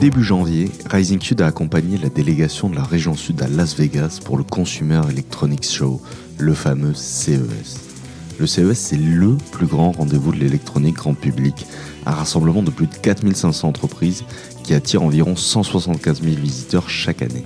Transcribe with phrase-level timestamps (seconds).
[0.00, 4.20] Début janvier, Rising Sud a accompagné la délégation de la région sud à Las Vegas
[4.24, 6.00] pour le Consumer Electronics Show,
[6.38, 7.90] le fameux CES.
[8.38, 11.66] Le CES, c'est le plus grand rendez-vous de l'électronique grand public,
[12.06, 14.24] un rassemblement de plus de 4500 entreprises
[14.64, 17.44] qui attire environ 175 000 visiteurs chaque année.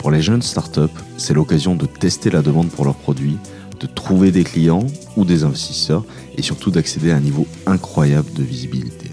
[0.00, 0.80] Pour les jeunes startups,
[1.18, 3.36] c'est l'occasion de tester la demande pour leurs produits,
[3.80, 6.06] de trouver des clients ou des investisseurs
[6.38, 9.10] et surtout d'accéder à un niveau incroyable de visibilité.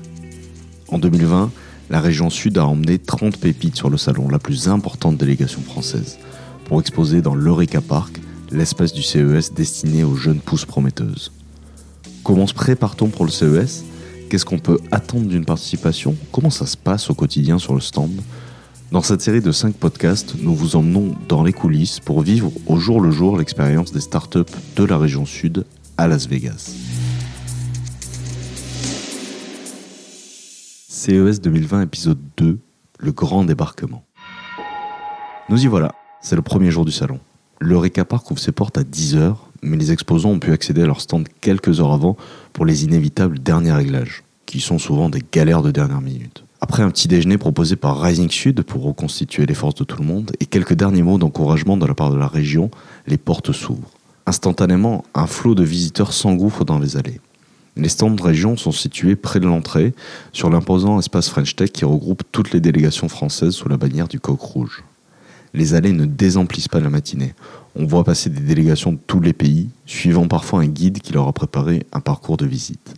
[0.88, 1.52] En 2020,
[1.90, 6.20] la région sud a emmené 30 pépites sur le salon, la plus importante délégation française,
[6.64, 8.22] pour exposer dans l'Eureka Park,
[8.54, 11.34] l'espace du CES destiné aux jeunes pousses prometteuses.
[12.24, 13.84] Comment se prépare-t-on pour le CES
[14.30, 16.16] Qu'est-ce qu'on peut attendre d'une participation?
[16.32, 18.22] Comment ça se passe au quotidien sur le stand?
[18.90, 22.78] Dans cette série de 5 podcasts, nous vous emmenons dans les coulisses pour vivre au
[22.78, 24.40] jour le jour l'expérience des startups
[24.78, 25.66] de la région sud
[25.98, 26.74] à Las Vegas.
[30.88, 32.60] CES 2020 épisode 2,
[33.00, 34.06] le grand débarquement.
[35.50, 37.20] Nous y voilà, c'est le premier jour du salon.
[37.60, 41.02] L'Eureka Park ouvre ses portes à 10h, mais les exposants ont pu accéder à leur
[41.02, 42.16] stand quelques heures avant
[42.54, 46.44] pour les inévitables derniers réglages, qui sont souvent des galères de dernière minute.
[46.60, 50.08] Après un petit déjeuner proposé par Rising Sud pour reconstituer les forces de tout le
[50.08, 52.72] monde et quelques derniers mots d'encouragement de la part de la région,
[53.06, 53.92] les portes s'ouvrent.
[54.26, 57.22] Instantanément, un flot de visiteurs s'engouffre dans les allées.
[57.76, 59.94] Les stands de région sont situés près de l'entrée,
[60.34, 64.20] sur l'imposant espace French Tech qui regroupe toutes les délégations françaises sous la bannière du
[64.20, 64.84] coq rouge.
[65.54, 67.36] Les allées ne désemplissent pas la matinée.
[67.76, 71.28] On voit passer des délégations de tous les pays, suivant parfois un guide qui leur
[71.28, 72.96] a préparé un parcours de visite.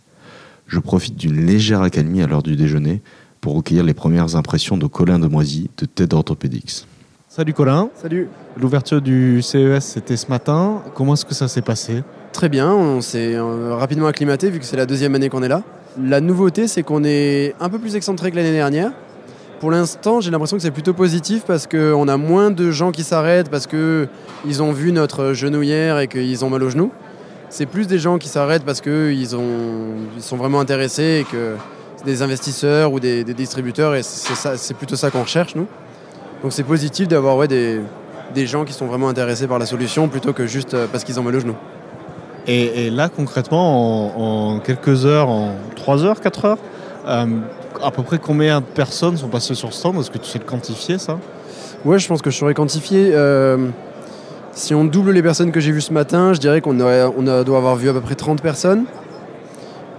[0.69, 3.01] Je profite d'une légère accalmie à l'heure du déjeuner
[3.41, 6.85] pour recueillir les premières impressions de Colin Demoisy de TED Orthopedics.
[7.27, 7.89] Salut Colin.
[7.95, 8.27] Salut.
[8.55, 10.83] L'ouverture du CES c'était ce matin.
[10.93, 12.03] Comment est-ce que ça s'est passé?
[12.33, 15.47] Très bien, on s'est euh, rapidement acclimaté vu que c'est la deuxième année qu'on est
[15.47, 15.63] là.
[15.99, 18.91] La nouveauté, c'est qu'on est un peu plus excentré que l'année dernière.
[19.59, 23.03] Pour l'instant, j'ai l'impression que c'est plutôt positif parce qu'on a moins de gens qui
[23.03, 26.91] s'arrêtent parce qu'ils ont vu notre genouillère et qu'ils ont mal au genou.
[27.49, 29.27] C'est plus des gens qui s'arrêtent parce qu'ils ils
[30.23, 31.55] sont vraiment intéressés et que
[31.97, 35.67] c'est des investisseurs ou des, distributeurs et c'est plutôt ça qu'on recherche, nous.
[36.43, 37.81] Donc c'est positif d'avoir ouais, des,
[38.33, 41.19] des gens qui sont vraiment intéressés par la solution plutôt que juste euh, parce qu'ils
[41.19, 41.55] ont mal au genou.
[42.47, 46.57] Et, là, concrètement, en, quelques heures, en 3 heures, 4 heures,
[47.05, 47.25] euh,
[47.83, 49.99] à peu près combien de personnes sont passées sur ce stand?
[49.99, 51.19] Est-ce que tu sais le quantifier, ça?
[51.85, 53.11] Ouais, je pense que je saurais quantifier.
[53.13, 53.67] Euh,
[54.53, 57.57] si on double les personnes que j'ai vues ce matin, je dirais qu'on on doit
[57.57, 58.85] avoir vu à peu près 30 personnes.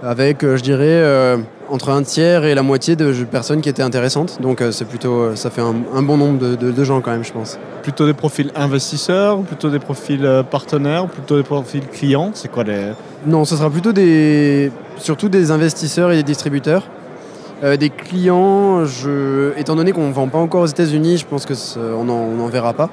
[0.03, 1.39] Avec, euh, je dirais,
[1.69, 4.41] entre un tiers et la moitié de personnes qui étaient intéressantes.
[4.41, 7.57] Donc c'est plutôt, ça fait un, bon nombre de, gens quand même, je pense.
[7.81, 12.31] Plutôt des profils investisseurs, plutôt des profils euh, partenaires, plutôt des profils clients.
[12.33, 12.91] C'est quoi les
[13.25, 16.83] Non, ce sera plutôt des, surtout des investisseurs et des distributeurs.
[17.63, 21.45] Euh, des clients, je, étant donné qu'on ne vend pas encore aux États-Unis, je pense
[21.45, 22.89] qu'on n'en verra pas.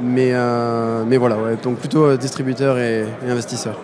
[0.00, 3.78] Mais, euh, mais voilà, donc plutôt distributeurs et investisseurs.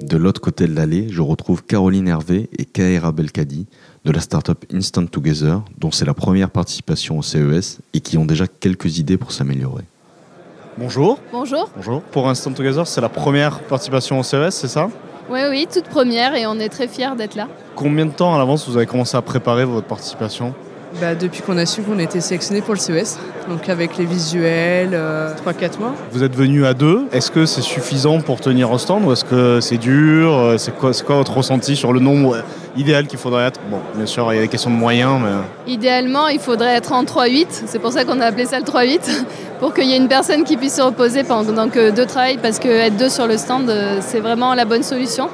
[0.00, 3.66] De l'autre côté de l'allée, je retrouve Caroline Hervé et Kaira Belkadi
[4.04, 8.24] de la startup Instant Together, dont c'est la première participation au CES et qui ont
[8.24, 9.82] déjà quelques idées pour s'améliorer.
[10.78, 11.18] Bonjour.
[11.32, 11.70] Bonjour.
[11.74, 12.02] Bonjour.
[12.02, 14.88] Pour Instant Together, c'est la première participation au CES, c'est ça?
[15.28, 17.48] Oui, oui, toute première et on est très fiers d'être là.
[17.74, 20.54] Combien de temps à l'avance vous avez commencé à préparer votre participation?
[21.00, 23.18] Bah, depuis qu'on a su qu'on était sélectionné pour le CES,
[23.48, 25.32] donc avec les visuels, 3-4 euh,
[25.78, 25.94] mois.
[26.10, 29.24] Vous êtes venu à deux, est-ce que c'est suffisant pour tenir au stand ou est-ce
[29.24, 32.38] que c'est dur euh, C'est quoi, quoi, votre ressenti sur le nombre
[32.76, 33.60] idéal qu'il faudrait être?
[33.70, 35.72] Bon, bien sûr, il y a des questions de moyens, mais...
[35.72, 39.00] Idéalement, il faudrait être en 3-8, c'est pour ça qu'on a appelé ça le 3-8,
[39.60, 42.58] pour qu'il y ait une personne qui puisse se reposer pendant que deux travaillent, parce
[42.58, 45.28] qu'être deux sur le stand, euh, c'est vraiment la bonne solution.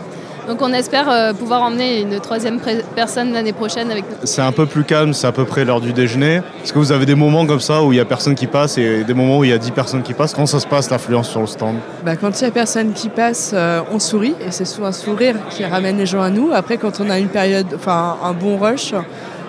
[0.49, 2.59] Donc on espère euh, pouvoir emmener une troisième
[2.97, 4.17] personne l'année prochaine avec nous.
[4.25, 6.41] C'est un peu plus calme, c'est à peu près l'heure du déjeuner.
[6.63, 8.77] Est-ce que vous avez des moments comme ça où il n'y a personne qui passe
[8.77, 10.35] et des moments où il y a 10 personnes qui passent?
[10.35, 11.77] Comment ça se passe l'affluence sur le stand?
[12.05, 14.93] Bah, Quand il n'y a personne qui passe, euh, on sourit et c'est souvent un
[14.93, 16.51] sourire qui ramène les gens à nous.
[16.53, 18.95] Après quand on a une période, enfin un bon rush,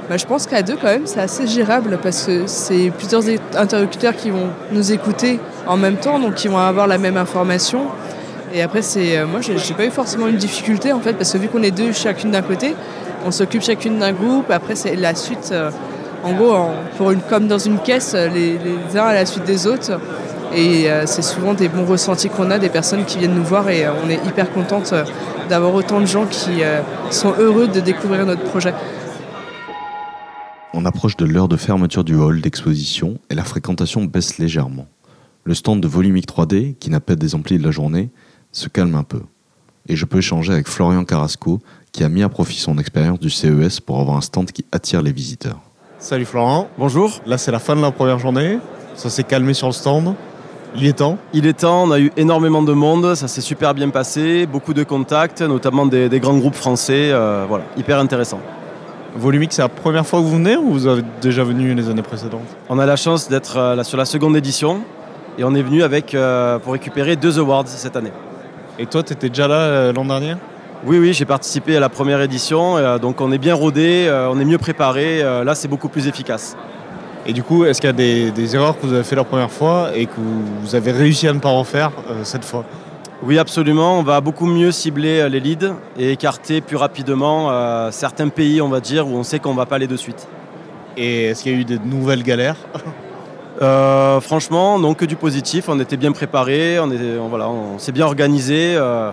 [0.09, 3.23] bah, je pense qu'à deux quand même c'est assez gérable parce que c'est plusieurs
[3.55, 7.87] interlocuteurs qui vont nous écouter en même temps, donc qui vont avoir la même information.
[8.55, 11.39] Et après, c'est euh, moi, j'ai pas eu forcément une difficulté en fait, parce que
[11.39, 12.75] vu qu'on est deux chacune d'un côté,
[13.25, 14.51] on s'occupe chacune d'un groupe.
[14.51, 15.49] Après, c'est la suite.
[15.51, 15.71] Euh,
[16.23, 16.55] en gros,
[16.97, 18.57] pour une, comme dans une caisse, les,
[18.95, 19.99] uns à la suite des autres.
[20.55, 23.69] Et euh, c'est souvent des bons ressentis qu'on a, des personnes qui viennent nous voir
[23.69, 24.93] et on est hyper contente
[25.49, 26.61] d'avoir autant de gens qui
[27.09, 28.73] sont heureux de découvrir notre projet.
[30.73, 34.85] On approche de l'heure de fermeture du hall d'exposition et la fréquentation baisse légèrement.
[35.43, 38.11] Le stand de Volumic 3D, qui n'a pas des amplis de la journée,
[38.53, 39.21] se calme un peu.
[39.89, 41.59] Et je peux échanger avec Florian Carrasco,
[41.91, 45.01] qui a mis à profit son expérience du CES pour avoir un stand qui attire
[45.01, 45.59] les visiteurs.
[45.99, 46.69] Salut Florent.
[46.77, 47.19] Bonjour.
[47.25, 48.59] Là, c'est la fin de la première journée.
[48.95, 50.15] Ça s'est calmé sur le stand.
[50.75, 51.17] Il est temps.
[51.33, 54.73] Il est temps, on a eu énormément de monde, ça s'est super bien passé, beaucoup
[54.73, 58.39] de contacts, notamment des, des grands groupes français, euh, voilà, hyper intéressant.
[59.15, 62.01] Volumic, c'est la première fois que vous venez ou vous avez déjà venu les années
[62.01, 62.41] précédentes?
[62.69, 64.81] On a la chance d'être euh, là sur la seconde édition
[65.37, 68.11] et on est venu avec, euh, pour récupérer deux awards cette année.
[68.79, 70.33] Et toi, tu étais déjà là euh, l'an dernier?
[70.85, 74.29] Oui, oui, j'ai participé à la première édition, euh, donc on est bien rodé, euh,
[74.29, 76.57] on est mieux préparé, euh, là c'est beaucoup plus efficace.
[77.25, 79.23] Et du coup, est-ce qu'il y a des, des erreurs que vous avez fait la
[79.23, 80.19] première fois et que
[80.61, 82.65] vous avez réussi à ne pas refaire euh, cette fois?
[83.21, 83.99] Oui, absolument.
[83.99, 88.81] On va beaucoup mieux cibler les leads et écarter plus rapidement certains pays, on va
[88.81, 90.27] dire, où on sait qu'on ne va pas aller de suite.
[90.97, 92.57] Et est-ce qu'il y a eu des nouvelles galères?
[93.63, 95.69] Euh, franchement, non que du positif.
[95.69, 96.87] On était bien préparé, on,
[97.29, 98.75] voilà, on s'est bien organisé.
[98.75, 99.11] Euh,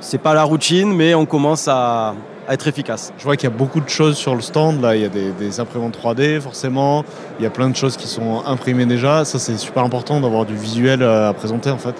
[0.00, 2.14] c'est pas la routine, mais on commence à,
[2.46, 3.12] à être efficace.
[3.18, 4.80] Je vois qu'il y a beaucoup de choses sur le stand.
[4.80, 7.04] Là, il y a des, des imprimantes 3D, forcément.
[7.38, 9.24] Il y a plein de choses qui sont imprimées déjà.
[9.24, 11.94] Ça, c'est super important d'avoir du visuel euh, à présenter, en fait.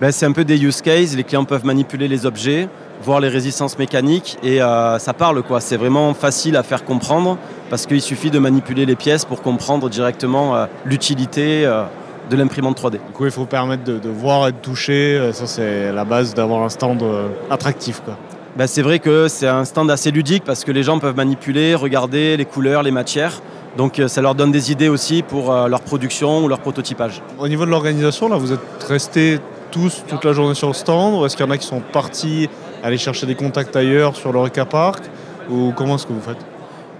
[0.00, 1.16] Ben, c'est un peu des use cases.
[1.16, 2.68] Les clients peuvent manipuler les objets,
[3.02, 5.60] voir les résistances mécaniques et euh, ça parle quoi.
[5.60, 7.36] C'est vraiment facile à faire comprendre
[7.68, 11.82] parce qu'il suffit de manipuler les pièces pour comprendre directement euh, l'utilité euh,
[12.30, 12.92] de l'imprimante 3D.
[12.92, 15.30] Du coup, il faut permettre de, de voir et de toucher.
[15.32, 17.02] Ça, c'est la base d'avoir un stand
[17.50, 18.16] attractif, quoi.
[18.56, 21.74] Ben, c'est vrai que c'est un stand assez ludique parce que les gens peuvent manipuler,
[21.74, 23.40] regarder les couleurs, les matières.
[23.76, 27.22] Donc ça leur donne des idées aussi pour leur production ou leur prototypage.
[27.38, 29.38] Au niveau de l'organisation, là, vous êtes restés
[29.70, 31.80] tous toute la journée sur le stand ou est-ce qu'il y en a qui sont
[31.80, 32.48] partis
[32.82, 35.04] aller chercher des contacts ailleurs sur l'Oreca Park
[35.50, 36.44] ou comment est-ce que vous faites?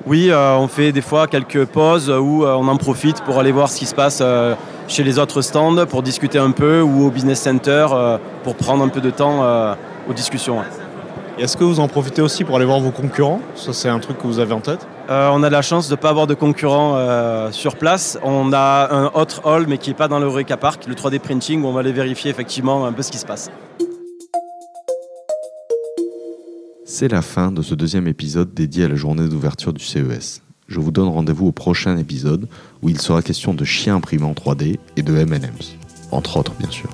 [0.07, 3.53] Oui, euh, on fait des fois quelques pauses où euh, on en profite pour aller
[3.53, 4.55] voir ce qui se passe euh,
[4.87, 7.87] chez les autres stands, pour discuter un peu ou au business center
[8.43, 9.45] pour prendre un peu de temps
[10.09, 10.61] aux discussions.
[11.39, 13.41] Est-ce que vous en profitez aussi pour aller voir vos concurrents?
[13.55, 14.87] Ça, c'est un truc que vous avez en tête?
[15.09, 18.19] Euh, on a la chance de ne pas avoir de concurrents euh, sur place.
[18.23, 21.19] On a un autre hall, mais qui n'est pas dans le Eureka Park, le 3D
[21.19, 23.51] printing, où on va aller vérifier effectivement un peu ce qui se passe.
[26.85, 30.43] C'est la fin de ce deuxième épisode dédié à la journée d'ouverture du CES.
[30.67, 32.47] Je vous donne rendez-vous au prochain épisode
[32.83, 35.77] où il sera question de chiens imprimés en 3D et de M&M's,
[36.11, 36.91] entre autres bien sûr.